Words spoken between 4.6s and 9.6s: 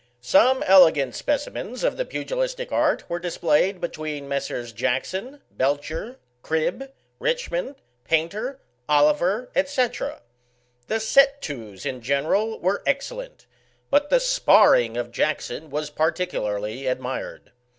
Jackson, Belcher, Cribb, Richmond, Painter, Oliver,